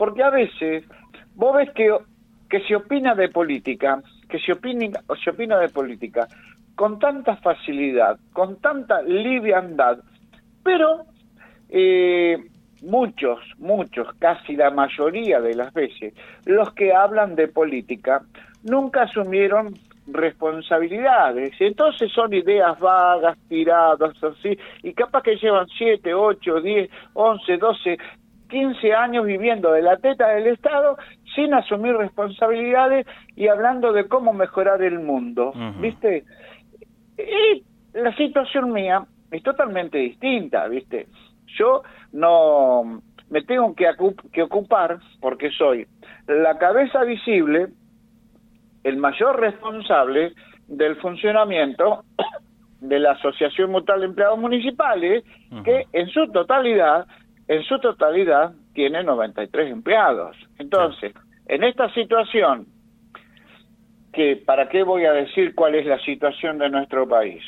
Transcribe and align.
porque 0.00 0.22
a 0.22 0.30
veces 0.30 0.82
vos 1.34 1.54
ves 1.54 1.68
que, 1.74 1.94
que 2.48 2.60
se 2.60 2.74
opina 2.74 3.14
de 3.14 3.28
política, 3.28 4.00
que 4.30 4.38
se 4.38 4.52
opina, 4.52 4.98
se 5.22 5.28
opina 5.28 5.58
de 5.58 5.68
política 5.68 6.26
con 6.74 6.98
tanta 6.98 7.36
facilidad, 7.36 8.18
con 8.32 8.56
tanta 8.62 9.02
liviandad, 9.02 9.98
pero 10.64 11.04
eh, 11.68 12.38
muchos, 12.80 13.40
muchos, 13.58 14.08
casi 14.18 14.56
la 14.56 14.70
mayoría 14.70 15.38
de 15.38 15.54
las 15.54 15.70
veces, 15.74 16.14
los 16.46 16.72
que 16.72 16.94
hablan 16.94 17.34
de 17.34 17.48
política 17.48 18.22
nunca 18.62 19.02
asumieron 19.02 19.74
responsabilidades. 20.06 21.52
Entonces 21.60 22.10
son 22.10 22.32
ideas 22.32 22.80
vagas, 22.80 23.36
tiradas 23.50 24.14
así, 24.24 24.56
y 24.82 24.94
capaz 24.94 25.24
que 25.24 25.36
llevan 25.36 25.66
7, 25.76 26.14
8, 26.14 26.60
10, 26.62 26.90
11, 27.12 27.56
12, 27.58 27.98
15 28.50 28.92
años 28.92 29.24
viviendo 29.24 29.72
de 29.72 29.82
la 29.82 29.96
teta 29.96 30.28
del 30.28 30.48
Estado 30.48 30.96
sin 31.34 31.54
asumir 31.54 31.96
responsabilidades 31.96 33.06
y 33.36 33.48
hablando 33.48 33.92
de 33.92 34.06
cómo 34.08 34.32
mejorar 34.32 34.82
el 34.82 35.00
mundo. 35.00 35.52
¿Viste? 35.80 36.24
Y 37.16 37.62
la 37.94 38.14
situación 38.16 38.72
mía 38.72 39.04
es 39.30 39.42
totalmente 39.42 39.98
distinta, 39.98 40.66
¿viste? 40.68 41.06
Yo 41.58 41.82
no 42.12 43.00
me 43.30 43.42
tengo 43.42 43.74
que, 43.74 43.86
que 44.32 44.42
ocupar, 44.42 44.98
porque 45.20 45.50
soy 45.50 45.86
la 46.26 46.58
cabeza 46.58 47.02
visible, 47.04 47.68
el 48.84 48.96
mayor 48.96 49.40
responsable 49.40 50.32
del 50.68 50.96
funcionamiento 50.96 52.04
de 52.80 52.98
la 52.98 53.12
Asociación 53.12 53.70
Mutual 53.70 54.00
de 54.00 54.06
Empleados 54.06 54.38
Municipales, 54.38 55.24
que 55.64 55.84
en 55.92 56.08
su 56.08 56.30
totalidad, 56.32 57.06
en 57.50 57.64
su 57.64 57.80
totalidad 57.80 58.52
tiene 58.74 59.02
93 59.02 59.72
empleados. 59.72 60.36
Entonces, 60.60 61.12
en 61.46 61.64
esta 61.64 61.92
situación, 61.94 62.66
que 64.12 64.36
para 64.36 64.68
qué 64.68 64.84
voy 64.84 65.04
a 65.04 65.12
decir 65.12 65.56
cuál 65.56 65.74
es 65.74 65.84
la 65.84 65.98
situación 65.98 66.58
de 66.58 66.70
nuestro 66.70 67.08
país, 67.08 67.42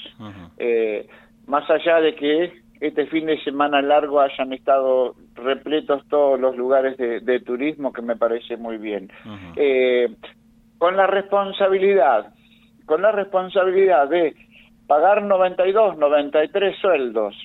eh, 0.58 1.06
más 1.46 1.70
allá 1.70 2.00
de 2.00 2.16
que 2.16 2.52
este 2.80 3.06
fin 3.06 3.26
de 3.26 3.40
semana 3.44 3.80
largo 3.80 4.20
hayan 4.20 4.52
estado 4.52 5.14
repletos 5.36 6.02
todos 6.08 6.40
los 6.40 6.56
lugares 6.56 6.96
de, 6.96 7.40
turismo, 7.40 7.92
que 7.92 8.02
me 8.02 8.16
parece 8.16 8.56
muy 8.56 8.78
bien. 8.78 9.08
eh, 9.54 10.08
con 10.78 10.96
la 10.96 11.06
responsabilidad, 11.06 12.34
con 12.86 13.02
la 13.02 13.12
responsabilidad 13.12 14.08
de 14.08 14.34
pagar 14.88 15.22
92, 15.22 15.96
93 15.96 16.76
sueldos 16.80 17.36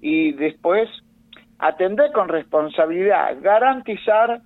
y 0.00 0.30
después 0.34 0.88
atender 1.60 2.10
con 2.12 2.28
responsabilidad, 2.28 3.36
garantizar 3.40 4.40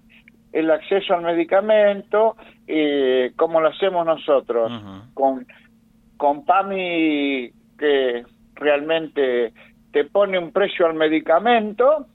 el 0.53 0.71
acceso 0.71 1.15
al 1.15 1.23
medicamento 1.23 2.37
eh, 2.67 3.33
como 3.37 3.61
lo 3.61 3.69
hacemos 3.69 4.07
nosotros, 4.07 4.73
con, 5.15 5.47
con 6.17 6.45
PAMI 6.45 7.51
que 7.79 8.25
realmente 8.55 9.53
te 9.93 10.05
pone 10.05 10.39
un 10.39 10.53
precio 10.53 10.87
al 10.87 10.95
medicamento, 10.95 12.07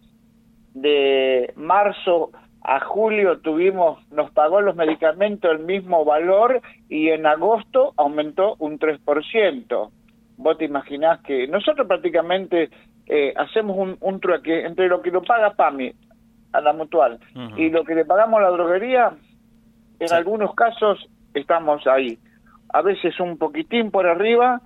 de 0.73 1.51
marzo 1.55 2.31
a 2.61 2.79
julio 2.81 3.39
tuvimos, 3.39 3.99
nos 4.11 4.31
pagó 4.31 4.61
los 4.61 4.75
medicamentos 4.75 5.51
el 5.51 5.59
mismo 5.59 6.05
valor 6.05 6.61
y 6.89 7.09
en 7.09 7.25
agosto 7.25 7.93
aumentó 7.97 8.55
un 8.59 8.77
3%. 8.77 9.89
Vos 10.37 10.57
te 10.57 10.65
imaginás 10.65 11.21
que 11.21 11.47
nosotros 11.47 11.87
prácticamente 11.87 12.69
eh, 13.09 13.33
hacemos 13.35 13.75
un, 13.75 13.97
un 13.99 14.19
trueque 14.19 14.65
entre 14.65 14.87
lo 14.87 15.01
que 15.01 15.09
lo 15.09 15.23
paga 15.23 15.55
PAMI 15.55 15.91
a 16.53 16.61
la 16.61 16.73
mutual 16.73 17.19
y 17.57 17.69
lo 17.69 17.83
que 17.83 17.95
le 17.95 18.05
pagamos 18.05 18.39
a 18.39 18.43
la 18.43 18.49
droguería, 18.51 19.11
en 19.99 20.13
algunos 20.13 20.53
casos 20.55 21.09
estamos 21.33 21.85
ahí. 21.87 22.17
A 22.71 22.81
veces 22.81 23.19
un 23.19 23.37
poquitín 23.37 23.91
por 23.91 24.07
arriba, 24.07 24.61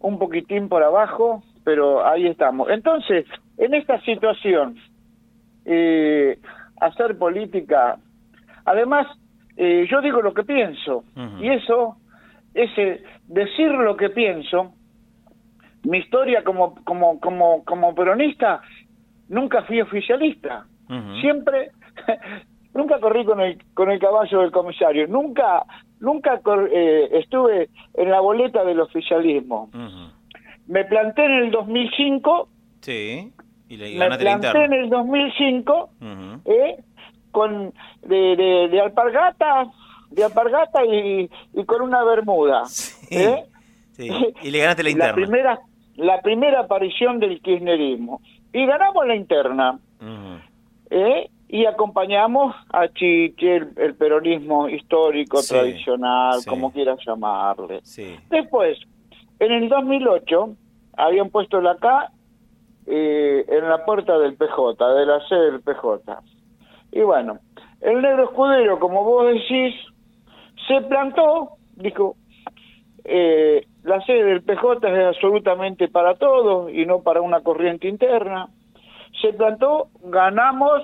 un 0.00 0.18
poquitín 0.18 0.68
por 0.68 0.82
abajo, 0.82 1.42
pero 1.64 2.06
ahí 2.06 2.26
estamos. 2.26 2.68
Entonces, 2.70 3.26
en 3.58 3.74
esta 3.74 4.00
situación, 4.02 4.76
eh, 5.64 6.38
hacer 6.80 7.16
política. 7.18 7.98
Además, 8.64 9.06
eh, 9.56 9.86
yo 9.90 10.00
digo 10.00 10.20
lo 10.20 10.34
que 10.34 10.44
pienso 10.44 11.04
y 11.40 11.48
eso, 11.48 11.96
ese 12.54 13.02
decir 13.26 13.70
lo 13.70 13.96
que 13.96 14.10
pienso, 14.10 14.74
mi 15.84 15.98
historia 15.98 16.42
como 16.44 16.74
como 16.84 17.20
como 17.20 17.64
como 17.64 17.94
peronista, 17.94 18.60
nunca 19.28 19.62
fui 19.62 19.80
oficialista. 19.80 20.66
Siempre 21.20 21.70
nunca 22.74 23.00
corrí 23.00 23.24
con 23.24 23.40
el 23.40 23.62
con 23.74 23.90
el 23.90 23.98
caballo 23.98 24.40
del 24.40 24.50
comisario, 24.50 25.06
nunca 25.06 25.64
nunca 26.00 26.40
eh, 26.70 27.08
estuve 27.12 27.70
en 27.94 28.10
la 28.10 28.20
boleta 28.20 28.64
del 28.64 28.80
oficialismo. 28.80 29.70
Me 30.66 30.84
planté 30.84 31.24
en 31.24 31.32
el 31.32 31.50
2005. 31.50 32.48
Sí 32.80 33.32
me 33.68 34.18
planté 34.18 34.64
en 34.64 34.72
el 34.72 34.90
2005 34.90 35.90
eh, 36.44 36.82
con 37.30 37.72
de, 38.02 38.68
de, 38.70 38.80
alpargata 38.80 39.66
de 40.10 40.24
alpargata 40.24 40.84
y, 40.84 41.28
y, 41.54 41.64
con 41.64 41.82
una 41.82 42.04
bermuda 42.04 42.62
¿eh? 43.10 43.44
y 43.98 44.50
le 44.50 44.58
ganaste 44.58 44.82
la 44.82 44.90
interna 44.90 45.08
la 45.08 45.14
primera 45.14 45.60
la 45.96 46.20
primera 46.20 46.60
aparición 46.60 47.20
del 47.20 47.40
kirchnerismo. 47.40 48.20
Y 48.52 48.66
ganamos 48.66 49.06
la 49.06 49.16
interna 49.16 49.78
¿eh? 50.90 51.30
y 51.48 51.66
acompañamos 51.66 52.54
a 52.72 52.88
Chiche 52.88 53.56
el, 53.76 53.94
peronismo 53.94 54.68
histórico 54.68 55.40
tradicional 55.42 56.40
como 56.46 56.72
quieras 56.72 56.98
llamarle. 57.04 57.80
Después 58.30 58.78
en 59.38 59.52
el 59.52 59.68
2008 59.68 60.56
habían 60.96 61.30
puesto 61.30 61.60
la 61.60 61.76
K 61.76 62.12
eh, 62.86 63.44
en 63.48 63.68
la 63.68 63.84
puerta 63.84 64.18
del 64.18 64.36
PJ, 64.36 64.94
de 64.94 65.06
la 65.06 65.26
sede 65.28 65.52
del 65.52 65.60
PJ. 65.62 66.20
Y 66.92 67.00
bueno, 67.00 67.38
el 67.80 68.00
negro 68.00 68.24
escudero, 68.24 68.78
como 68.78 69.02
vos 69.04 69.26
decís, 69.26 69.74
se 70.68 70.80
plantó, 70.82 71.56
dijo, 71.76 72.16
eh, 73.04 73.66
la 73.82 74.00
sede 74.02 74.24
del 74.24 74.42
PJ 74.42 74.88
es 74.88 75.16
absolutamente 75.16 75.88
para 75.88 76.14
todos 76.14 76.72
y 76.72 76.86
no 76.86 77.02
para 77.02 77.20
una 77.20 77.40
corriente 77.40 77.86
interna. 77.88 78.48
Se 79.20 79.32
plantó, 79.34 79.88
ganamos, 80.02 80.82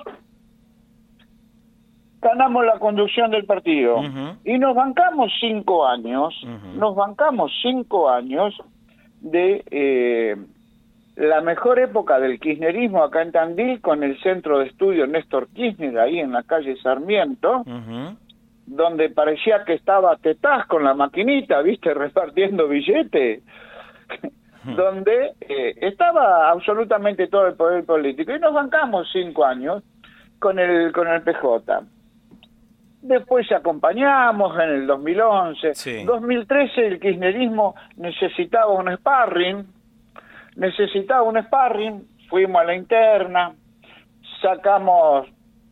ganamos 2.21 2.65
la 2.67 2.79
conducción 2.79 3.31
del 3.31 3.47
partido. 3.47 4.03
Y 4.45 4.59
nos 4.59 4.75
bancamos 4.75 5.33
cinco 5.41 5.87
años, 5.87 6.35
nos 6.77 6.95
bancamos 6.95 7.51
cinco 7.63 8.11
años 8.11 8.55
de 9.21 9.65
eh, 9.71 10.37
la 11.17 11.41
mejor 11.41 11.79
época 11.79 12.19
del 12.19 12.39
kirchnerismo 12.39 13.03
acá 13.03 13.23
en 13.23 13.33
Tandil 13.33 13.81
con 13.81 14.03
el 14.03 14.19
centro 14.23 14.59
de 14.59 14.67
estudio 14.67 15.07
Néstor 15.07 15.49
Kirchner 15.49 15.99
ahí 15.99 16.19
en 16.19 16.33
la 16.33 16.43
calle 16.43 16.77
Sarmiento, 16.83 17.65
donde 18.71 19.11
parecía 19.11 19.65
que 19.65 19.75
estaba 19.75 20.17
Tetaz 20.17 20.67
con 20.67 20.85
la 20.85 20.95
maquinita, 20.95 21.61
viste, 21.61 21.93
repartiendo 21.95 22.69
billetes, 22.69 23.43
donde 24.65 25.33
eh, 25.41 25.75
estaba 25.81 26.51
absolutamente 26.51 27.27
todo 27.27 27.49
el 27.49 27.55
poder 27.55 27.85
político. 27.85 28.33
Y 28.33 28.39
nos 28.39 28.55
bancamos 28.55 29.09
cinco 29.13 29.45
años 29.45 29.83
con 30.39 30.59
el 30.59 30.93
con 30.93 31.09
el 31.09 31.23
PJ. 31.23 31.83
Después 33.03 33.51
acompañamos 33.51 34.55
en 34.57 34.71
el 34.71 34.87
2011, 34.87 36.05
2013 36.05 36.87
el 36.87 37.01
kirchnerismo 37.01 37.75
necesitaba 37.97 38.73
un 38.73 38.95
sparring, 38.95 39.67
necesitaba 40.57 41.23
un 41.23 41.43
sparring, 41.43 42.07
fuimos 42.29 42.61
a 42.61 42.65
la 42.67 42.75
interna, 42.75 43.55
sacamos 44.43 45.27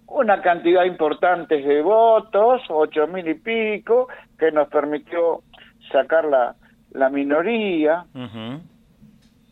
una 0.09 0.41
cantidad 0.41 0.85
importante 0.85 1.61
de 1.61 1.83
votos, 1.83 2.63
ocho 2.69 3.07
mil 3.07 3.29
y 3.29 3.35
pico, 3.35 4.09
que 4.39 4.51
nos 4.51 4.69
permitió 4.69 5.43
sacar 5.93 6.25
la, 6.25 6.55
la 6.93 7.09
minoría. 7.11 8.05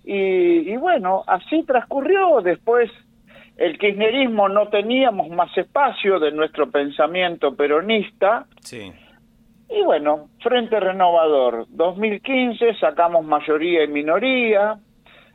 y, 0.04 0.72
y, 0.72 0.76
bueno, 0.76 1.22
así 1.26 1.62
transcurrió. 1.64 2.40
Después 2.42 2.90
el 3.56 3.78
kirchnerismo 3.78 4.48
no 4.48 4.68
teníamos 4.68 5.28
más 5.30 5.56
espacio 5.56 6.18
de 6.18 6.32
nuestro 6.32 6.70
pensamiento 6.70 7.54
peronista. 7.54 8.46
Sí. 8.60 8.92
Y 9.68 9.82
bueno, 9.82 10.28
Frente 10.42 10.78
Renovador, 10.78 11.66
2015 11.70 12.74
sacamos 12.78 13.24
mayoría 13.24 13.82
y 13.82 13.88
minoría, 13.88 14.78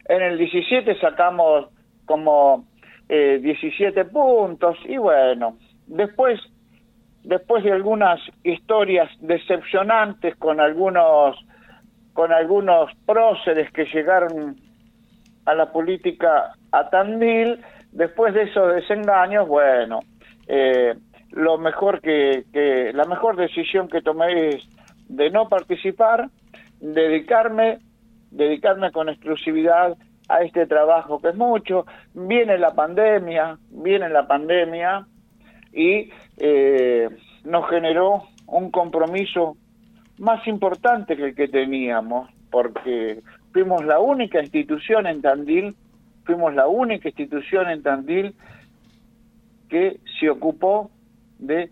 en 0.06 0.21
el 0.21 0.38
17 0.38 1.00
sacamos 1.00 1.67
como 2.06 2.65
eh, 3.13 3.39
17 3.41 4.05
puntos 4.05 4.77
y 4.85 4.95
bueno, 4.95 5.57
después 5.85 6.39
después 7.25 7.61
de 7.61 7.73
algunas 7.73 8.21
historias 8.41 9.09
decepcionantes 9.19 10.37
con 10.37 10.61
algunos 10.61 11.35
con 12.13 12.31
algunos 12.31 12.89
próceres 13.05 13.69
que 13.73 13.83
llegaron 13.83 14.55
a 15.43 15.53
la 15.53 15.73
política 15.73 16.53
a 16.71 16.89
Tandil, 16.89 17.59
después 17.91 18.33
de 18.33 18.43
esos 18.43 18.75
desengaños, 18.75 19.45
bueno, 19.45 19.99
eh, 20.47 20.95
lo 21.31 21.57
mejor 21.57 21.99
que, 21.99 22.45
que, 22.53 22.93
la 22.93 23.03
mejor 23.03 23.35
decisión 23.35 23.89
que 23.89 24.01
tomé 24.01 24.51
es 24.51 24.63
de 25.09 25.29
no 25.31 25.49
participar, 25.49 26.29
dedicarme, 26.79 27.79
dedicarme 28.29 28.89
con 28.93 29.09
exclusividad 29.09 29.97
a 30.29 30.41
este 30.41 30.65
trabajo 30.65 31.19
que 31.19 31.29
es 31.29 31.35
mucho. 31.35 31.85
Viene 32.13 32.57
la 32.57 32.73
pandemia, 32.73 33.57
viene 33.69 34.09
la 34.09 34.27
pandemia 34.27 35.06
y 35.73 36.09
eh, 36.38 37.09
nos 37.44 37.69
generó 37.69 38.23
un 38.47 38.71
compromiso 38.71 39.57
más 40.18 40.45
importante 40.47 41.15
que 41.15 41.25
el 41.25 41.35
que 41.35 41.47
teníamos, 41.47 42.29
porque 42.51 43.21
fuimos 43.53 43.83
la 43.85 44.00
única 44.00 44.39
institución 44.39 45.07
en 45.07 45.21
Tandil, 45.21 45.75
fuimos 46.25 46.53
la 46.53 46.67
única 46.67 47.09
institución 47.09 47.69
en 47.69 47.81
Tandil 47.81 48.35
que 49.69 50.00
se 50.19 50.29
ocupó 50.29 50.91
de 51.39 51.71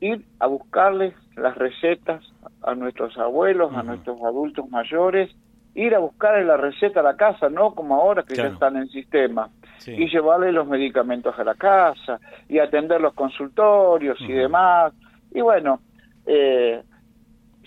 ir 0.00 0.24
a 0.40 0.46
buscarles 0.46 1.14
las 1.36 1.56
recetas 1.56 2.22
a 2.62 2.74
nuestros 2.74 3.16
abuelos, 3.18 3.72
a 3.74 3.82
nuestros 3.82 4.20
adultos 4.22 4.68
mayores, 4.68 5.30
ir 5.76 5.94
a 5.94 5.98
buscarle 5.98 6.44
la 6.44 6.56
receta 6.56 7.00
a 7.00 7.02
la 7.02 7.16
casa, 7.16 7.50
no 7.50 7.74
como 7.74 7.96
ahora 7.96 8.22
que 8.22 8.34
ya 8.34 8.46
están 8.46 8.76
en 8.76 8.88
sistema, 8.88 9.50
y 9.86 10.08
llevarle 10.08 10.50
los 10.50 10.66
medicamentos 10.66 11.38
a 11.38 11.44
la 11.44 11.54
casa, 11.54 12.18
y 12.48 12.58
atender 12.58 13.00
los 13.00 13.12
consultorios 13.12 14.18
y 14.20 14.32
demás. 14.32 14.94
Y 15.32 15.42
bueno, 15.42 15.80
eh, 16.24 16.82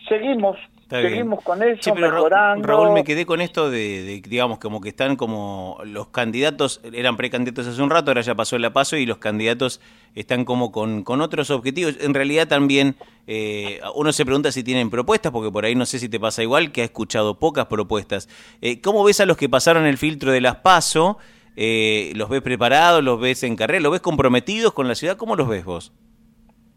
seguimos 0.08 0.58
Seguimos 0.89 1.44
con 1.44 1.62
eso, 1.62 1.94
mejorando. 1.94 2.68
Raúl, 2.68 2.91
me 2.94 3.03
quedé 3.03 3.27
con 3.27 3.41
esto 3.41 3.69
de, 3.69 4.21
digamos, 4.27 4.57
como 4.57 4.81
que 4.81 4.89
están 4.89 5.18
como 5.18 5.77
los 5.86 6.07
candidatos, 6.07 6.81
eran 6.83 7.15
precandidatos 7.15 7.68
hace 7.68 7.81
un 7.81 7.91
rato, 7.91 8.09
ahora 8.09 8.21
ya 8.21 8.33
pasó 8.33 8.56
el 8.56 8.71
paso 8.71 8.97
y 8.97 9.06
los 9.06 9.19
candidatos 9.19 9.81
están 10.15 10.45
como 10.45 10.71
con, 10.71 11.03
con 11.03 11.21
otros 11.21 11.51
objetivos. 11.51 11.95
En 12.01 12.15
realidad 12.15 12.47
también 12.47 12.95
eh, 13.27 13.80
uno 13.94 14.12
se 14.12 14.25
pregunta 14.25 14.51
si 14.51 14.63
tienen 14.63 14.89
propuestas, 14.89 15.31
porque 15.31 15.51
por 15.51 15.63
ahí 15.63 15.75
no 15.75 15.86
sé 15.86 16.00
si 16.00 16.09
te 16.09 16.19
pasa 16.19 16.41
igual, 16.41 16.71
que 16.71 16.81
ha 16.81 16.86
escuchado 16.86 17.38
pocas 17.38 17.68
propuestas. 17.68 18.27
Eh, 18.59 18.81
¿Cómo 18.81 19.03
ves 19.03 19.19
a 19.21 19.27
los 19.27 19.38
que 19.38 19.47
pasaron 19.47 19.86
el 19.86 20.00
filtro 20.00 20.31
de 20.31 20.41
las 20.41 20.56
PASO? 20.56 21.19
Eh, 21.56 22.13
¿Los 22.15 22.30
ves 22.30 22.41
preparados? 22.41 23.03
¿Los 23.03 23.19
ves 23.19 23.44
en 23.44 23.56
carrera? 23.56 23.81
¿Los 23.81 23.91
ves 23.91 24.01
comprometidos 24.01 24.74
con 24.74 24.88
la 24.88 24.95
ciudad? 24.95 25.18
¿Cómo 25.18 25.36
los 25.36 25.47
ves 25.47 25.65
vos? 25.65 25.94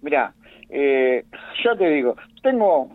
Mira, 0.03 0.35
yo 0.69 1.77
te 1.79 1.89
digo, 1.89 2.17
tengo 2.43 2.91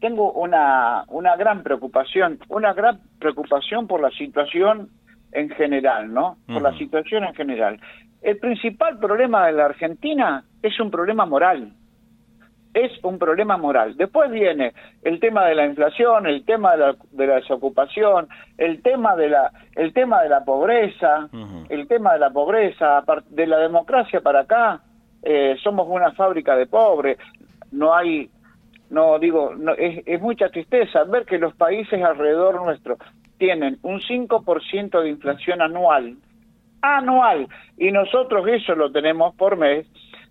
tengo 0.00 0.32
una, 0.32 1.04
una 1.08 1.36
gran 1.36 1.62
preocupación, 1.62 2.38
una 2.48 2.72
gran 2.72 3.00
preocupación 3.18 3.86
por 3.86 4.00
la 4.00 4.10
situación 4.10 4.90
en 5.32 5.50
general, 5.50 6.12
¿no? 6.12 6.38
Por 6.46 6.62
la 6.62 6.76
situación 6.78 7.24
en 7.24 7.34
general. 7.34 7.78
El 8.22 8.38
principal 8.38 8.98
problema 8.98 9.46
de 9.46 9.52
la 9.52 9.66
Argentina 9.66 10.44
es 10.62 10.78
un 10.80 10.90
problema 10.90 11.26
moral. 11.26 11.72
Es 12.74 12.92
un 13.02 13.18
problema 13.18 13.56
moral. 13.56 13.96
Después 13.96 14.30
viene 14.30 14.72
el 15.02 15.20
tema 15.20 15.46
de 15.46 15.54
la 15.54 15.66
inflación, 15.66 16.26
el 16.26 16.44
tema 16.44 16.72
de 16.72 16.78
la, 16.78 16.96
de 17.12 17.26
la 17.26 17.34
desocupación, 17.36 18.28
el 18.56 18.82
tema 18.82 19.16
de 19.16 19.30
la, 19.30 19.50
el 19.74 19.92
tema 19.92 20.22
de 20.22 20.28
la 20.28 20.44
pobreza, 20.44 21.28
el 21.68 21.88
tema 21.88 22.12
de 22.14 22.18
la 22.18 22.30
pobreza, 22.30 23.02
de 23.30 23.46
la 23.46 23.58
democracia 23.58 24.20
para 24.20 24.40
acá, 24.40 24.80
eh, 25.22 25.56
somos 25.62 25.86
una 25.88 26.12
fábrica 26.12 26.56
de 26.56 26.66
pobres, 26.66 27.18
no 27.72 27.94
hay 27.94 28.30
no 28.90 29.18
digo, 29.18 29.54
no, 29.54 29.72
es, 29.74 30.02
es 30.06 30.20
mucha 30.20 30.48
tristeza 30.48 31.04
ver 31.04 31.24
que 31.24 31.38
los 31.38 31.54
países 31.54 32.02
alrededor 32.02 32.62
nuestro 32.62 32.96
tienen 33.38 33.78
un 33.82 34.00
5% 34.00 35.02
de 35.02 35.08
inflación 35.08 35.62
anual, 35.62 36.16
anual, 36.82 37.48
y 37.76 37.90
nosotros 37.92 38.46
eso 38.48 38.74
lo 38.74 38.90
tenemos 38.90 39.34
por 39.36 39.56
mes, 39.56 39.86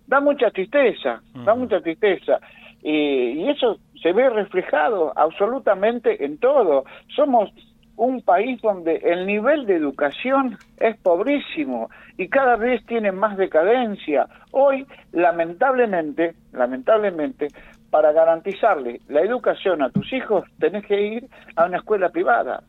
da 0.06 0.20
mucha 0.20 0.50
tristeza, 0.50 1.22
da 1.44 1.54
mucha 1.54 1.80
tristeza. 1.80 2.38
Y, 2.82 2.90
y 2.90 3.48
eso 3.48 3.78
se 4.02 4.12
ve 4.12 4.30
reflejado 4.30 5.12
absolutamente 5.16 6.24
en 6.24 6.38
todo. 6.38 6.84
Somos 7.14 7.50
un 7.98 8.22
país 8.22 8.60
donde 8.62 8.96
el 8.96 9.26
nivel 9.26 9.66
de 9.66 9.74
educación 9.74 10.56
es 10.78 10.96
pobrísimo 10.98 11.90
y 12.16 12.28
cada 12.28 12.56
vez 12.56 12.84
tiene 12.86 13.12
más 13.12 13.36
decadencia. 13.36 14.28
Hoy, 14.52 14.86
lamentablemente, 15.12 16.34
lamentablemente, 16.52 17.48
para 17.90 18.12
garantizarle 18.12 19.00
la 19.08 19.22
educación 19.22 19.82
a 19.82 19.90
tus 19.90 20.12
hijos, 20.12 20.44
tenés 20.58 20.84
que 20.86 21.00
ir 21.00 21.28
a 21.56 21.66
una 21.66 21.78
escuela 21.78 22.10
privada. 22.10 22.62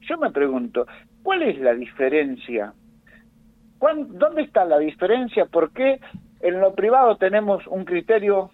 Yo 0.00 0.18
me 0.18 0.30
pregunto, 0.30 0.86
¿cuál 1.22 1.42
es 1.42 1.58
la 1.60 1.74
diferencia? 1.74 2.72
¿Dónde 3.80 4.42
está 4.42 4.64
la 4.64 4.78
diferencia? 4.78 5.46
¿Por 5.46 5.72
qué 5.72 6.00
en 6.40 6.60
lo 6.60 6.74
privado 6.74 7.16
tenemos 7.16 7.66
un 7.66 7.84
criterio, 7.84 8.50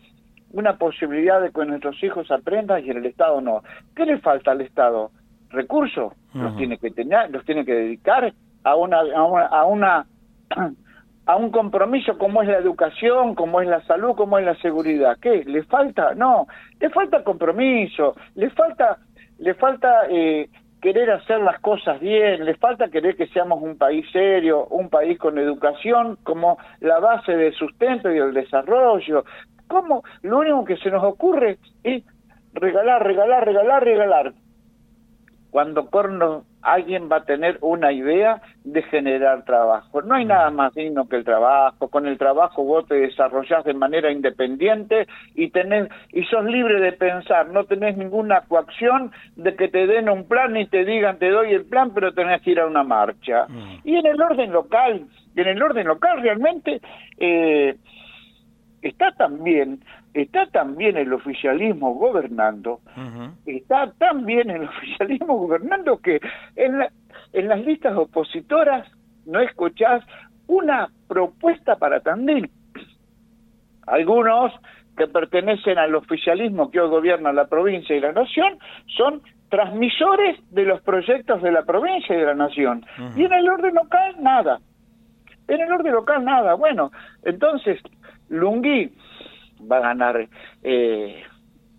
una 0.52 0.76
posibilidad 0.76 1.40
de 1.40 1.52
que 1.52 1.64
nuestros 1.64 2.02
hijos 2.02 2.30
aprendan 2.30 2.84
y 2.84 2.90
en 2.90 2.98
el 2.98 3.06
Estado 3.06 3.40
no? 3.40 3.62
¿Qué 3.94 4.04
le 4.06 4.18
falta 4.18 4.52
al 4.52 4.62
Estado? 4.62 5.10
¿Recursos? 5.50 6.12
Los 6.34 6.56
tiene 6.56 6.78
que 6.78 6.90
tener, 6.90 7.30
los 7.30 7.44
tiene 7.44 7.64
que 7.64 7.74
dedicar 7.74 8.32
a 8.64 8.74
una, 8.74 8.98
a 8.98 9.24
una, 9.24 9.46
a 9.46 9.64
una 9.64 10.06
a 11.28 11.36
un 11.36 11.50
compromiso 11.50 12.16
como 12.16 12.40
es 12.40 12.48
la 12.48 12.56
educación, 12.56 13.34
como 13.34 13.60
es 13.60 13.68
la 13.68 13.82
salud, 13.82 14.16
como 14.16 14.38
es 14.38 14.46
la 14.46 14.56
seguridad. 14.56 15.18
¿Qué? 15.20 15.44
¿Le 15.44 15.62
falta? 15.64 16.14
No, 16.14 16.46
le 16.80 16.88
falta 16.88 17.22
compromiso, 17.22 18.16
le 18.34 18.48
falta, 18.48 18.96
le 19.38 19.52
falta 19.52 20.06
eh, 20.08 20.48
querer 20.80 21.10
hacer 21.10 21.40
las 21.40 21.60
cosas 21.60 22.00
bien, 22.00 22.46
le 22.46 22.54
falta 22.54 22.88
querer 22.88 23.14
que 23.14 23.26
seamos 23.26 23.62
un 23.62 23.76
país 23.76 24.06
serio, 24.10 24.68
un 24.70 24.88
país 24.88 25.18
con 25.18 25.36
educación 25.36 26.16
como 26.22 26.56
la 26.80 26.98
base 26.98 27.36
del 27.36 27.52
sustento 27.52 28.10
y 28.10 28.14
del 28.14 28.32
desarrollo. 28.32 29.26
¿Cómo? 29.66 30.04
Lo 30.22 30.38
único 30.38 30.64
que 30.64 30.78
se 30.78 30.90
nos 30.90 31.04
ocurre 31.04 31.58
es 31.84 32.04
regalar, 32.54 33.04
regalar, 33.04 33.44
regalar, 33.44 33.84
regalar. 33.84 34.32
Cuando 35.50 35.90
Corno 35.90 36.44
alguien 36.62 37.08
va 37.10 37.18
a 37.18 37.24
tener 37.24 37.58
una 37.60 37.92
idea 37.92 38.42
de 38.64 38.82
generar 38.82 39.44
trabajo. 39.44 40.02
No 40.02 40.14
hay 40.14 40.24
mm. 40.24 40.28
nada 40.28 40.50
más 40.50 40.74
digno 40.74 41.08
que 41.08 41.16
el 41.16 41.24
trabajo. 41.24 41.88
Con 41.88 42.06
el 42.06 42.18
trabajo 42.18 42.64
vos 42.64 42.86
te 42.86 42.96
desarrollás 42.96 43.64
de 43.64 43.74
manera 43.74 44.10
independiente 44.10 45.06
y 45.34 45.50
tenés 45.50 45.88
y 46.12 46.24
sos 46.24 46.44
libre 46.44 46.80
de 46.80 46.92
pensar. 46.92 47.48
No 47.48 47.64
tenés 47.64 47.96
ninguna 47.96 48.42
coacción 48.42 49.12
de 49.36 49.54
que 49.54 49.68
te 49.68 49.86
den 49.86 50.08
un 50.08 50.26
plan 50.26 50.56
y 50.56 50.66
te 50.66 50.84
digan 50.84 51.18
te 51.18 51.30
doy 51.30 51.52
el 51.52 51.64
plan, 51.64 51.92
pero 51.94 52.12
tenés 52.12 52.42
que 52.42 52.52
ir 52.52 52.60
a 52.60 52.66
una 52.66 52.82
marcha. 52.82 53.46
Mm. 53.48 53.80
Y 53.84 53.96
en 53.96 54.06
el 54.06 54.20
orden 54.20 54.52
local, 54.52 55.06
en 55.36 55.46
el 55.46 55.62
orden 55.62 55.86
local 55.86 56.20
realmente 56.22 56.80
eh, 57.18 57.76
está 58.88 59.12
también 59.12 59.80
está 60.14 60.46
también 60.46 60.96
el 60.96 61.12
oficialismo 61.12 61.94
gobernando, 61.94 62.80
está 63.46 63.92
tan 63.98 64.24
bien 64.24 64.50
el 64.50 64.64
oficialismo 64.64 65.38
gobernando 65.38 65.98
que 65.98 66.20
en, 66.56 66.86
en 67.32 67.48
las 67.48 67.64
listas 67.64 67.96
opositoras 67.96 68.86
no 69.26 69.40
escuchás 69.40 70.02
una 70.46 70.88
propuesta 71.06 71.76
para 71.76 72.00
Tandil. 72.00 72.50
Algunos 73.86 74.52
que 74.96 75.06
pertenecen 75.06 75.78
al 75.78 75.94
oficialismo 75.94 76.70
que 76.70 76.80
hoy 76.80 76.88
gobierna 76.88 77.32
la 77.32 77.46
provincia 77.46 77.94
y 77.94 78.00
la 78.00 78.12
nación 78.12 78.58
son 78.86 79.22
transmisores 79.48 80.38
de 80.50 80.64
los 80.64 80.82
proyectos 80.82 81.40
de 81.42 81.52
la 81.52 81.62
provincia 81.62 82.14
y 82.14 82.18
de 82.18 82.26
la 82.26 82.34
nación. 82.34 82.84
Y 83.16 83.24
en 83.24 83.32
el 83.32 83.48
orden 83.48 83.74
local, 83.74 84.16
nada. 84.20 84.58
En 85.46 85.60
el 85.60 85.72
orden 85.72 85.92
local, 85.92 86.24
nada. 86.24 86.54
Bueno, 86.54 86.90
entonces, 87.24 87.80
Lungui 88.28 88.92
va 89.70 89.78
a 89.78 89.80
ganar, 89.80 90.28
eh, 90.62 91.22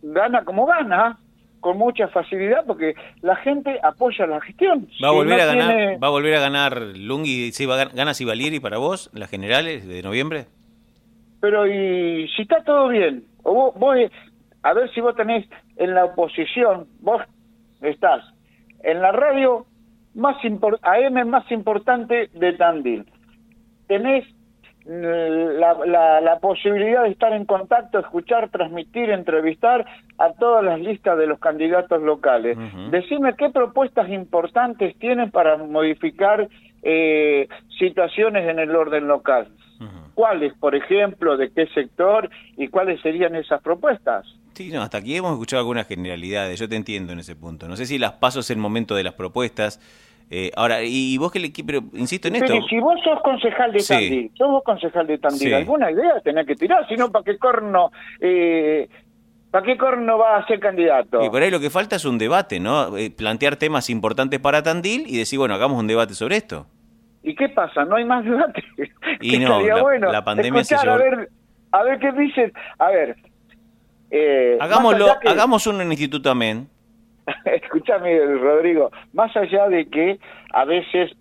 gana 0.01 0.43
como 0.43 0.65
gana, 0.65 1.19
con 1.59 1.77
mucha 1.77 2.07
facilidad 2.07 2.65
porque 2.65 2.95
la 3.21 3.35
gente 3.37 3.79
apoya 3.83 4.25
la 4.25 4.41
gestión. 4.41 4.87
Va 5.03 5.09
a 5.09 5.11
volver 5.11 5.41
a 5.41 5.45
ganar, 5.45 6.03
va 6.03 6.07
a 6.07 6.11
volver 6.11 6.35
a 6.35 6.39
ganar 6.39 6.81
Lungi, 6.95 7.51
¿sí, 7.51 7.65
va 7.65 7.81
a, 7.81 7.85
gana 7.85 8.13
Sivalieri 8.13 8.59
para 8.59 8.77
vos, 8.77 9.09
las 9.13 9.29
generales 9.29 9.87
de 9.87 10.01
noviembre. 10.01 10.45
Pero 11.41 11.67
y 11.67 12.27
si 12.35 12.41
está 12.43 12.63
todo 12.63 12.89
bien, 12.89 13.23
o 13.43 13.71
vos, 13.71 13.97
a 14.63 14.73
ver 14.73 14.91
si 14.93 15.01
vos 15.01 15.15
tenés 15.15 15.47
en 15.77 15.93
la 15.93 16.05
oposición, 16.05 16.87
vos 17.01 17.21
estás 17.81 18.23
en 18.83 19.01
la 19.01 19.11
radio 19.11 19.65
más 20.15 20.37
AM 20.43 21.29
más 21.29 21.51
importante 21.51 22.29
de 22.33 22.53
Tandil. 22.53 23.05
Tenés 23.87 24.25
la, 24.85 26.21
la, 26.21 26.39
posibilidad 26.39 27.03
de 27.03 27.09
estar 27.09 27.33
en 27.33 27.45
contacto, 27.45 27.99
escuchar, 27.99 28.49
transmitir, 28.49 29.09
entrevistar 29.09 29.85
a 30.17 30.31
todas 30.33 30.63
las 30.63 30.79
listas 30.79 31.17
de 31.17 31.27
los 31.27 31.39
candidatos 31.39 32.01
locales. 32.01 32.57
Decime 32.89 33.35
qué 33.35 33.49
propuestas 33.49 34.09
importantes 34.09 34.97
tienen 34.97 35.31
para 35.31 35.57
modificar 35.57 36.47
eh, 36.81 37.47
situaciones 37.77 38.49
en 38.49 38.59
el 38.59 38.75
orden 38.75 39.07
local. 39.07 39.49
¿Cuáles, 40.13 40.53
por 40.55 40.75
ejemplo, 40.75 41.37
de 41.37 41.49
qué 41.51 41.67
sector 41.67 42.29
y 42.57 42.67
cuáles 42.67 42.99
serían 43.01 43.35
esas 43.35 43.61
propuestas? 43.61 44.25
Sí, 44.53 44.69
no, 44.69 44.81
hasta 44.81 44.97
aquí 44.97 45.15
hemos 45.15 45.31
escuchado 45.31 45.61
algunas 45.61 45.87
generalidades, 45.87 46.59
yo 46.59 46.67
te 46.67 46.75
entiendo 46.75 47.13
en 47.13 47.19
ese 47.19 47.37
punto. 47.37 47.69
No 47.69 47.77
sé 47.77 47.85
si 47.85 47.97
las 47.97 48.13
paso 48.13 48.41
es 48.41 48.49
el 48.49 48.57
momento 48.57 48.95
de 48.95 49.03
las 49.03 49.13
propuestas, 49.13 49.79
Eh, 50.31 50.51
ahora, 50.55 50.83
y 50.83 51.17
vos 51.17 51.31
que 51.31 51.39
le 51.39 51.51
pero 51.65 51.81
insisto 51.93 52.27
en 52.27 52.35
esto. 52.35 52.53
Pero 52.53 52.65
si 52.67 52.79
vos 52.79 52.99
sos 53.03 53.19
concejal 53.21 53.71
de 53.71 53.83
Tandil, 53.83 54.31
sos 54.35 54.47
vos 54.49 54.63
concejal 54.63 55.07
de 55.07 55.17
Tandil, 55.17 55.53
alguna 55.55 55.91
idea 55.91 56.19
tenés 56.23 56.45
que 56.45 56.55
tirar, 56.55 56.87
si 56.87 56.95
no, 56.95 57.11
¿para 57.11 57.23
qué 57.23 57.37
corno 57.37 57.91
eh, 58.19 58.87
¿Para 59.51 59.65
qué 59.65 59.77
corno 59.77 60.19
va 60.19 60.37
a 60.37 60.45
ser 60.45 60.59
candidato? 60.59 61.23
Y 61.23 61.29
por 61.29 61.41
ahí 61.41 61.49
lo 61.49 61.59
que 61.59 61.71
falta 61.71 61.95
es 61.95 62.05
un 62.05 62.19
debate, 62.19 62.59
¿no? 62.59 62.95
Eh, 62.95 63.09
plantear 63.09 63.55
temas 63.55 63.89
importantes 63.89 64.39
para 64.39 64.61
Tandil 64.61 65.05
y 65.07 65.17
decir, 65.17 65.39
bueno, 65.39 65.55
hagamos 65.55 65.79
un 65.79 65.87
debate 65.87 66.13
sobre 66.13 66.37
esto. 66.37 66.67
¿Y 67.23 67.35
qué 67.35 67.49
pasa? 67.49 67.83
¿No 67.83 67.95
hay 67.95 68.05
más 68.05 68.23
debate? 68.23 68.63
Y 69.21 69.37
no, 69.39 69.59
la, 69.61 69.81
bueno. 69.81 70.11
la 70.11 70.23
pandemia 70.23 70.63
se 70.63 70.75
a 70.75 70.95
ver, 70.95 71.29
a 71.71 71.83
ver 71.83 71.99
qué 71.99 72.11
dicen. 72.13 72.53
A 72.77 72.89
ver. 72.89 73.17
Eh, 74.11 74.57
Hagámoslo, 74.61 75.07
hagamos 75.25 75.67
uno 75.67 75.81
en 75.81 75.91
Instituto 75.91 76.29
Amén. 76.31 76.69
Escúchame, 77.45 78.19
Rodrigo, 78.19 78.91
más 79.13 79.35
allá 79.35 79.67
de 79.67 79.87
que 79.87 80.19
a 80.53 80.65
veces, 80.65 81.11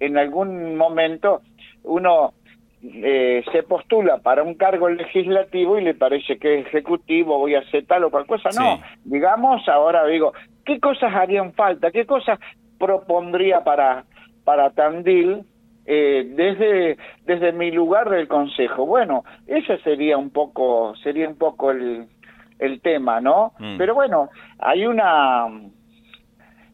en 0.00 0.18
algún 0.18 0.76
momento, 0.76 1.42
uno 1.84 2.34
eh, 2.82 3.42
se 3.52 3.62
postula 3.62 4.18
para 4.18 4.42
un 4.42 4.54
cargo 4.54 4.88
legislativo 4.88 5.78
y 5.78 5.84
le 5.84 5.94
parece 5.94 6.38
que 6.38 6.60
es 6.60 6.66
ejecutivo, 6.66 7.38
voy 7.38 7.54
a 7.54 7.60
hacer 7.60 7.86
tal 7.86 8.04
o 8.04 8.10
cual 8.10 8.26
cosa. 8.26 8.50
No, 8.58 8.80
digamos, 9.04 9.66
ahora 9.68 10.06
digo, 10.06 10.32
¿qué 10.64 10.78
cosas 10.78 11.12
harían 11.14 11.52
falta? 11.54 11.90
¿Qué 11.90 12.06
cosas 12.06 12.38
propondría 12.78 13.64
para, 13.64 14.04
para 14.44 14.70
Tandil 14.70 15.44
eh, 15.86 16.26
desde, 16.34 16.98
desde 17.24 17.52
mi 17.52 17.70
lugar 17.70 18.10
del 18.10 18.28
consejo? 18.28 18.86
Bueno, 18.86 19.24
ese 19.46 19.78
sería 19.78 20.18
un 20.18 20.30
poco, 20.30 20.94
sería 21.02 21.28
un 21.28 21.38
poco 21.38 21.70
el, 21.70 22.06
el 22.58 22.80
tema, 22.80 23.20
¿no? 23.20 23.52
Mm. 23.58 23.78
Pero 23.78 23.94
bueno, 23.94 24.30
hay 24.58 24.86
una... 24.86 25.46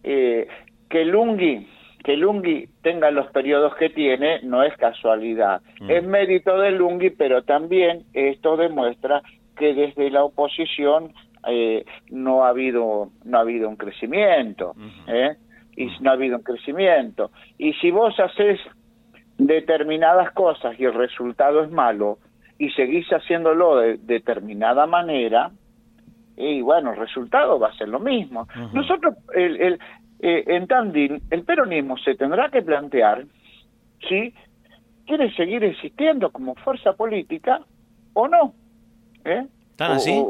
Eh, 0.05 0.49
que 0.89 1.05
Lungi 1.05 1.67
que 2.03 2.17
Lungi 2.17 2.69
tenga 2.83 3.11
los 3.11 3.31
periodos 3.31 3.75
que 3.77 3.89
tiene 3.89 4.41
no 4.43 4.63
es 4.63 4.77
casualidad. 4.77 5.63
Mm. 5.81 5.91
Es 5.91 6.05
mérito 6.05 6.59
de 6.59 6.73
Lungi, 6.73 7.11
pero 7.11 7.43
también 7.43 8.05
esto 8.13 8.57
demuestra 8.57 9.23
que 9.57 9.75
desde 9.75 10.11
la 10.11 10.25
oposición 10.25 11.13
eh, 11.47 11.85
no 12.11 12.45
ha 12.45 12.49
habido 12.49 13.11
no 13.25 13.39
ha 13.39 13.41
habido 13.43 13.69
un 13.69 13.77
crecimiento, 13.77 14.75
¿eh? 15.07 15.37
y 15.77 15.87
no 16.01 16.11
ha 16.11 16.15
habido 16.15 16.37
un 16.37 16.43
crecimiento. 16.43 17.31
Y 17.59 17.73
si 17.75 17.91
vos 17.91 18.19
haces 18.19 18.61
determinadas 19.39 20.33
cosas 20.33 20.79
y 20.79 20.85
el 20.85 20.95
resultado 20.95 21.63
es 21.63 21.71
malo 21.71 22.19
y 22.59 22.71
seguís 22.71 23.09
haciéndolo 23.09 23.77
de 23.77 23.97
determinada 23.99 24.87
manera, 24.87 25.51
y 26.37 26.63
bueno, 26.63 26.93
el 26.93 26.99
resultado 26.99 27.59
va 27.59 27.69
a 27.69 27.75
ser 27.75 27.89
lo 27.89 28.01
mismo. 28.01 28.49
Nosotros, 28.73 29.15
el, 29.35 29.61
el, 29.61 29.79
eh, 30.21 30.45
en 30.47 30.67
Tandil, 30.67 31.23
el 31.31 31.45
peronismo 31.45 31.97
se 31.99 32.15
tendrá 32.15 32.49
que 32.49 32.63
plantear 32.63 33.25
si 34.09 34.35
quiere 35.07 35.33
seguir 35.35 35.65
existiendo 35.65 36.31
como 36.31 36.55
fuerza 36.57 36.95
política 36.95 37.61
o 38.15 38.29
no. 38.29 38.55
¿Eh? 39.25 39.47
¿Tan 39.77 39.93
así? 39.93 40.25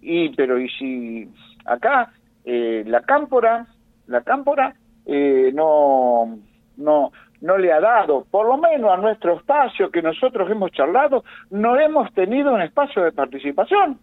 y, 0.00 0.28
pero, 0.30 0.58
y 0.58 0.68
si 0.70 1.28
acá 1.64 2.12
eh, 2.44 2.84
la 2.86 3.02
cámpora, 3.02 3.66
la 4.06 4.22
cámpora 4.22 4.74
eh, 5.06 5.50
no, 5.54 6.38
no, 6.76 7.12
no 7.40 7.58
le 7.58 7.72
ha 7.72 7.80
dado, 7.80 8.26
por 8.30 8.46
lo 8.46 8.58
menos 8.58 8.90
a 8.92 8.96
nuestro 8.98 9.36
espacio 9.38 9.90
que 9.90 10.02
nosotros 10.02 10.50
hemos 10.50 10.70
charlado, 10.72 11.24
no 11.50 11.78
hemos 11.78 12.12
tenido 12.12 12.52
un 12.52 12.60
espacio 12.60 13.02
de 13.02 13.12
participación. 13.12 13.98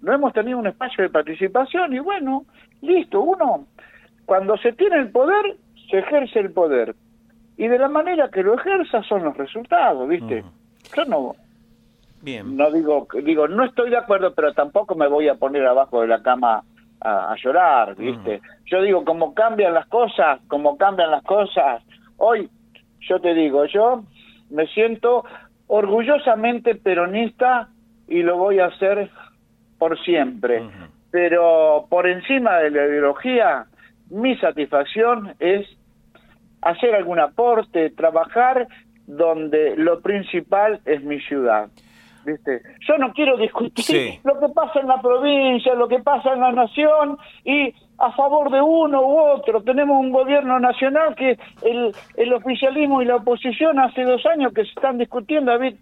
No 0.00 0.12
hemos 0.12 0.32
tenido 0.32 0.58
un 0.58 0.66
espacio 0.66 1.02
de 1.02 1.10
participación 1.10 1.92
y 1.92 1.98
bueno, 1.98 2.44
listo, 2.80 3.20
uno 3.20 3.66
cuando 4.26 4.56
se 4.58 4.72
tiene 4.72 4.96
el 4.96 5.10
poder, 5.10 5.56
se 5.90 5.98
ejerce 5.98 6.40
el 6.40 6.52
poder. 6.52 6.94
Y 7.56 7.68
de 7.68 7.78
la 7.78 7.88
manera 7.88 8.30
que 8.30 8.42
lo 8.42 8.54
ejerza 8.54 9.02
son 9.02 9.24
los 9.24 9.36
resultados, 9.36 10.08
¿viste? 10.08 10.44
Yo 10.96 11.04
no... 11.04 11.34
Bien. 12.22 12.56
No 12.56 12.70
digo, 12.70 13.06
digo, 13.22 13.46
no 13.48 13.64
estoy 13.64 13.90
de 13.90 13.98
acuerdo, 13.98 14.34
pero 14.34 14.54
tampoco 14.54 14.94
me 14.94 15.06
voy 15.06 15.28
a 15.28 15.34
poner 15.34 15.66
abajo 15.66 16.00
de 16.00 16.08
la 16.08 16.22
cama 16.22 16.64
a, 17.02 17.34
llorar, 17.36 17.94
¿viste? 17.96 18.40
Yo 18.64 18.80
digo, 18.80 19.04
como 19.04 19.34
cambian 19.34 19.74
las 19.74 19.86
cosas, 19.88 20.40
como 20.48 20.78
cambian 20.78 21.10
las 21.10 21.22
cosas, 21.22 21.82
hoy, 22.16 22.48
yo 23.00 23.20
te 23.20 23.34
digo, 23.34 23.66
yo 23.66 24.04
me 24.48 24.66
siento 24.68 25.26
orgullosamente 25.66 26.76
peronista 26.76 27.68
y 28.08 28.22
lo 28.22 28.38
voy 28.38 28.58
a 28.58 28.66
hacer 28.66 29.10
por 29.78 29.98
siempre. 30.04 30.62
Pero 31.10 31.86
por 31.88 32.06
encima 32.06 32.58
de 32.58 32.70
la 32.70 32.86
ideología, 32.86 33.66
mi 34.10 34.36
satisfacción 34.38 35.34
es 35.38 35.66
hacer 36.62 36.94
algún 36.94 37.20
aporte, 37.20 37.90
trabajar 37.90 38.66
donde 39.06 39.76
lo 39.76 40.00
principal 40.00 40.80
es 40.84 41.02
mi 41.02 41.20
ciudad. 41.20 41.68
¿Viste? 42.24 42.62
Yo 42.88 42.96
no 42.96 43.12
quiero 43.12 43.36
discutir 43.36 44.18
lo 44.24 44.40
que 44.40 44.48
pasa 44.48 44.80
en 44.80 44.88
la 44.88 45.00
provincia, 45.00 45.74
lo 45.74 45.86
que 45.88 45.98
pasa 45.98 46.32
en 46.32 46.40
la 46.40 46.52
nación 46.52 47.18
y 47.44 47.74
a 47.98 48.12
favor 48.12 48.50
de 48.50 48.62
uno 48.62 49.02
u 49.02 49.18
otro. 49.18 49.62
Tenemos 49.62 50.00
un 50.00 50.10
gobierno 50.10 50.58
nacional 50.58 51.14
que 51.16 51.38
el, 51.62 51.92
el 52.16 52.32
oficialismo 52.32 53.02
y 53.02 53.04
la 53.04 53.16
oposición 53.16 53.78
hace 53.78 54.04
dos 54.04 54.24
años 54.24 54.54
que 54.54 54.62
se 54.62 54.70
están 54.70 54.96
discutiendo 54.96 55.52
a 55.52 55.58
ver 55.58 55.74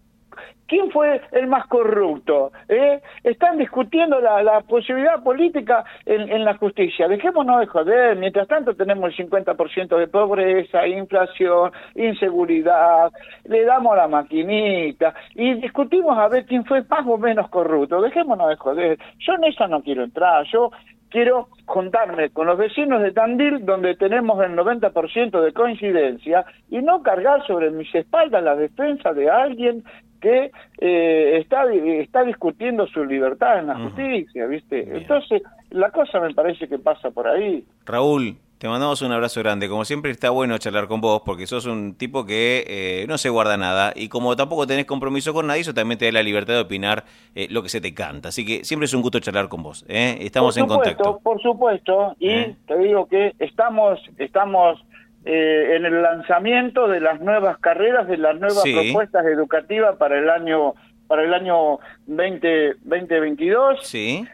¿Quién 0.67 0.91
fue 0.91 1.21
el 1.33 1.49
más 1.49 1.67
corrupto? 1.67 2.51
¿Eh? 2.69 3.01
Están 3.23 3.59
discutiendo 3.59 4.19
la, 4.21 4.61
posibilidad 4.63 5.23
política 5.23 5.85
en, 6.07 6.45
la 6.45 6.57
justicia. 6.57 7.09
Dejémonos 7.09 7.61
de 7.61 7.67
joder. 7.67 8.17
Mientras 8.17 8.49
tanto 8.49 8.75
tenemos 8.75 9.11
el 9.11 9.29
50% 9.29 9.99
de 9.99 10.09
pobreza, 10.09 10.87
inflación, 10.87 11.73
inseguridad. 11.95 13.13
Le 13.45 13.65
damos 13.65 13.97
la 13.97 14.09
maquinita 14.09 15.15
y 15.35 15.55
discutimos 15.55 16.17
a 16.17 16.29
ver 16.29 16.47
quién 16.47 16.65
fue 16.65 16.83
más 16.89 17.07
o 17.07 17.19
menos 17.19 17.51
corrupto. 17.51 18.01
Dejémonos 18.01 18.49
de 18.49 18.57
joder. 18.57 18.99
Yo 19.19 19.35
en 19.35 19.45
eso 19.45 19.69
no 19.69 19.83
quiero 19.83 20.05
entrar. 20.05 20.47
Yo 20.47 20.71
quiero 21.13 21.49
contarme 21.67 22.31
con 22.31 22.47
los 22.47 22.57
vecinos 22.57 23.03
de 23.03 23.13
Tandil, 23.13 23.65
donde 23.67 23.95
tenemos 23.97 24.43
el 24.43 24.57
90% 24.57 25.41
de 25.43 25.53
coincidencia, 25.53 26.47
y 26.71 26.79
no 26.79 27.03
cargar 27.03 27.47
sobre 27.47 27.71
mis 27.71 27.95
espaldas 27.95 28.43
la 28.43 28.57
defensa 28.57 29.13
de 29.13 29.29
alguien 29.29 29.85
que 30.23 30.53
eh, 30.79 31.39
está, 31.39 31.65
está 31.73 32.25
discutiendo 32.25 32.87
su 32.87 33.05
libertad 33.05 33.59
en 33.59 33.67
la 33.67 33.79
justicia, 33.79 34.47
¿viste? 34.47 34.97
Entonces, 34.97 35.43
la 35.71 35.91
cosa 35.91 36.21
me 36.21 36.33
parece 36.33 36.69
que 36.69 36.79
pasa 36.79 37.11
por 37.11 37.27
ahí. 37.27 37.65
Raúl, 37.85 38.37
te 38.63 38.69
mandamos 38.69 39.03
un 39.03 39.11
abrazo 39.11 39.41
grande. 39.41 39.69
Como 39.69 39.85
siempre 39.85 40.13
está 40.13 40.31
bueno 40.31 40.57
charlar 40.57 40.87
con 40.87 41.01
vos 41.01 41.23
porque 41.27 41.49
sos 41.49 41.67
un 41.67 41.97
tipo 41.97 42.25
que 42.25 42.65
eh, 42.69 43.07
no 43.09 43.19
se 43.19 43.29
guarda 43.29 43.57
nada 43.57 43.93
y 43.97 44.09
como 44.09 44.37
tampoco 44.37 44.69
tenés 44.69 44.87
compromiso 44.87 45.35
con 45.35 45.49
nadie, 45.49 45.63
eso 45.63 45.75
también 45.75 45.99
te 45.99 46.05
da 46.05 46.13
la 46.13 46.23
libertad 46.23 46.55
de 46.55 46.61
opinar 46.61 47.05
eh, 47.35 47.49
lo 47.51 47.65
que 47.65 47.69
se 47.69 47.81
te 47.81 47.93
canta. 47.93 48.29
Así 48.29 48.47
que 48.47 48.65
siempre 48.65 48.85
es 48.85 48.95
un 48.95 49.03
gusto 49.03 49.19
charlar 49.19 49.49
con 49.49 49.65
vos. 49.65 49.85
¿eh? 49.89 50.19
Estamos 50.21 50.57
en 50.57 50.67
contacto. 50.67 51.19
Por 51.25 51.43
supuesto, 51.43 52.15
y 52.21 52.53
te 52.67 52.79
digo 52.79 53.07
que 53.07 53.35
estamos, 53.41 53.99
estamos 54.19 54.79
en 55.25 55.85
el 55.85 56.03
lanzamiento 56.03 56.89
de 56.89 57.01
las 57.01 57.21
nuevas 57.21 57.59
carreras, 57.59 58.09
de 58.09 58.17
las 58.17 58.39
nuevas 58.39 58.63
propuestas 58.63 59.27
educativas 59.27 59.97
para 59.97 60.19
el 60.19 60.29
año 60.29 60.75
para 61.07 61.25
el 61.25 61.35
año 61.35 61.79
20, 62.07 62.77
2022. 62.85 63.87
Sí. 63.87 64.27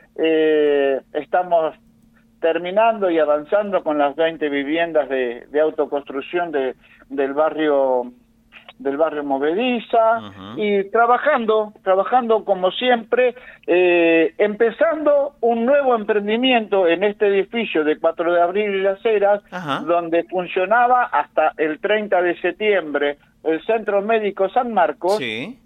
estamos 1.12 1.74
terminando 2.40 3.10
y 3.10 3.18
avanzando 3.18 3.82
con 3.82 3.98
las 3.98 4.14
20 4.16 4.48
viviendas 4.48 5.08
de, 5.08 5.46
autoconstrucción 5.60 6.52
de, 6.52 6.74
del 7.08 7.34
barrio 7.34 8.12
del 8.78 8.96
barrio 8.96 9.24
Movediza 9.24 10.32
y 10.56 10.84
trabajando, 10.90 11.72
trabajando 11.82 12.44
como 12.44 12.70
siempre, 12.70 13.34
eh, 13.66 14.34
empezando 14.38 15.34
un 15.40 15.66
nuevo 15.66 15.94
emprendimiento 15.94 16.86
en 16.86 17.04
este 17.04 17.26
edificio 17.28 17.84
de 17.84 17.98
4 17.98 18.32
de 18.32 18.40
abril 18.40 18.74
y 18.74 18.82
las 18.82 19.04
Heras, 19.04 19.42
donde 19.86 20.24
funcionaba 20.24 21.04
hasta 21.04 21.52
el 21.56 21.80
30 21.80 22.22
de 22.22 22.40
septiembre 22.40 23.18
el 23.44 23.64
Centro 23.64 24.02
Médico 24.02 24.48
San 24.50 24.72
Marcos. 24.72 25.16
Sí. 25.16 25.58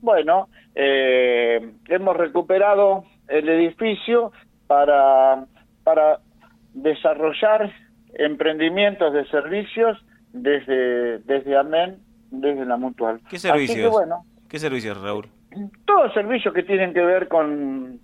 Bueno, 0.00 0.48
eh, 0.74 1.72
hemos 1.88 2.16
recuperado 2.16 3.04
el 3.28 3.48
edificio 3.48 4.32
para 4.66 5.46
para 5.86 6.18
desarrollar 6.74 7.72
emprendimientos 8.14 9.12
de 9.12 9.24
servicios 9.28 9.96
desde, 10.32 11.20
desde 11.20 11.56
AMEN, 11.56 11.98
desde 12.30 12.64
la 12.64 12.76
Mutual. 12.76 13.20
¿Qué 13.28 13.38
servicios? 13.38 13.90
bueno, 13.92 14.24
¿Qué 14.48 14.58
servicios, 14.58 15.00
Raúl? 15.00 15.26
Todos 15.84 16.12
servicios 16.12 16.52
que 16.54 16.62
tienen 16.62 16.92
que 16.92 17.00
ver 17.00 17.28
con 17.28 17.98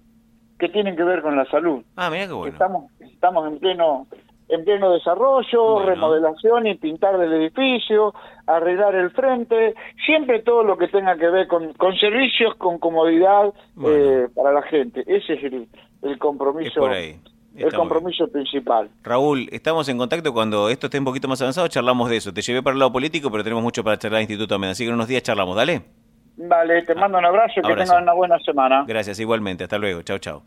que 0.58 0.68
tienen 0.68 0.96
que 0.96 1.02
ver 1.02 1.22
con 1.22 1.36
la 1.36 1.44
salud. 1.46 1.82
Ah, 1.96 2.08
mira 2.08 2.26
qué 2.26 2.32
bueno. 2.32 2.52
Estamos, 2.52 2.92
estamos 3.00 3.52
en 3.52 3.58
pleno 3.58 4.06
en 4.48 4.64
pleno 4.64 4.92
desarrollo, 4.92 5.82
remodelación 5.84 6.66
y 6.66 6.74
pintar 6.74 7.16
del 7.18 7.32
edificio, 7.32 8.14
arreglar 8.46 8.94
el 8.94 9.10
frente, 9.10 9.74
siempre 10.04 10.40
todo 10.40 10.62
lo 10.62 10.76
que 10.76 10.88
tenga 10.88 11.16
que 11.16 11.28
ver 11.30 11.46
con, 11.48 11.72
con 11.74 11.96
servicios, 11.96 12.54
con 12.56 12.78
comodidad 12.78 13.52
eh, 13.86 14.28
para 14.34 14.52
la 14.52 14.62
gente. 14.62 15.04
Ese 15.06 15.34
es 15.34 15.44
el, 15.44 15.68
el 16.02 16.18
compromiso. 16.18 16.80
por 16.80 16.90
ahí. 16.90 17.18
El 17.56 17.72
compromiso 17.72 18.28
principal. 18.28 18.90
Raúl, 19.02 19.48
estamos 19.52 19.88
en 19.88 19.98
contacto 19.98 20.32
cuando 20.32 20.68
esto 20.68 20.86
esté 20.86 20.98
un 20.98 21.04
poquito 21.04 21.28
más 21.28 21.40
avanzado, 21.40 21.68
charlamos 21.68 22.08
de 22.10 22.16
eso. 22.16 22.32
Te 22.32 22.42
llevé 22.42 22.62
para 22.62 22.74
el 22.74 22.78
lado 22.78 22.92
político, 22.92 23.30
pero 23.30 23.44
tenemos 23.44 23.62
mucho 23.62 23.84
para 23.84 23.98
charlar 23.98 24.20
en 24.20 24.24
Instituto 24.24 24.54
Amén, 24.54 24.70
así 24.70 24.84
que 24.84 24.88
en 24.88 24.94
unos 24.94 25.08
días 25.08 25.22
charlamos, 25.22 25.56
dale. 25.56 25.82
Vale, 26.36 26.82
te 26.82 26.94
mando 26.94 27.18
un 27.18 27.24
abrazo 27.24 27.60
y 27.60 27.62
que 27.62 27.74
tengan 27.74 28.02
una 28.02 28.14
buena 28.14 28.38
semana. 28.38 28.84
Gracias, 28.86 29.20
igualmente. 29.20 29.64
Hasta 29.64 29.78
luego. 29.78 30.02
Chao, 30.02 30.18
chao. 30.18 30.42